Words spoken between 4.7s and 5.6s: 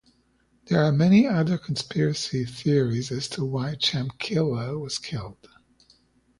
was killed.